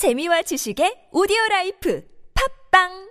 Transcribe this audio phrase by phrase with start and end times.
[0.00, 2.00] 재미와 지식의 오디오 라이프.
[2.32, 3.09] 팝빵!